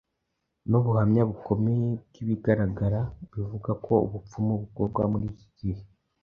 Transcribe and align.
n’ubuhamya 0.69 1.21
bukomeye 1.29 1.87
bw’ibigaragara 2.07 2.99
bivuga 3.31 3.71
ko 3.85 3.93
ubupfumu 4.05 4.51
bukorwa 4.61 5.01
muri 5.11 5.25
iki 5.33 5.49
gihe 5.59 5.81